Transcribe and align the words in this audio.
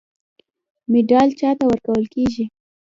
مډال 0.91 1.29
چا 1.39 1.49
ته 1.57 1.63
ورکول 1.71 2.03
کیږي؟ 2.13 2.45